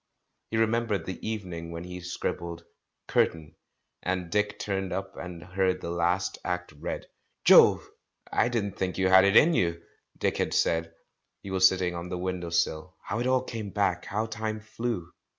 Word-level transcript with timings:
He 0.49 0.57
remembered 0.57 1.05
the 1.05 1.19
evening 1.23 1.69
when 1.69 1.83
he 1.83 1.99
scribbled 2.01 2.65
"Curtain," 3.07 3.55
and 4.01 4.31
Dick 4.31 4.57
turned 4.57 4.91
up 4.91 5.15
and 5.15 5.43
heard 5.43 5.79
the 5.79 5.91
last 5.91 6.39
act 6.43 6.71
read. 6.71 7.05
"Jove! 7.45 7.87
I 8.31 8.49
didn't 8.49 8.77
think 8.79 8.97
you 8.97 9.09
had 9.09 9.25
it 9.25 9.37
in 9.37 9.53
you," 9.53 9.79
Dick 10.17 10.37
had 10.37 10.55
said; 10.55 10.91
he 11.43 11.51
was 11.51 11.67
sitting 11.67 11.93
on 11.93 12.09
the 12.09 12.17
window 12.17 12.49
sill— 12.49 12.95
how 13.03 13.19
it 13.19 13.27
all 13.27 13.43
came 13.43 13.69
back!— 13.69 14.05
how 14.05 14.25
time 14.25 14.59
flew! 14.59 15.11